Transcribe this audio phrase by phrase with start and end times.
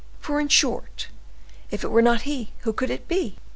[0.19, 1.09] For, in short,
[1.69, 3.37] if it were not he, who could it be?